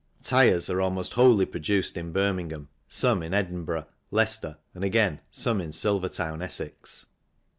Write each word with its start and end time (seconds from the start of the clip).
Tyres 0.23 0.63
MATERIALS 0.63 0.65
31 0.69 0.77
are 0.77 0.81
almost 0.81 1.13
wholly 1.13 1.45
produced 1.45 1.95
in 1.95 2.11
Birmingham, 2.11 2.69
some 2.87 3.21
in 3.21 3.35
Edinburgh, 3.35 3.85
Leicester, 4.09 4.57
and, 4.73 4.83
again, 4.83 5.21
some 5.29 5.61
in 5.61 5.71
Silvertown, 5.71 6.41
Essex. 6.41 7.05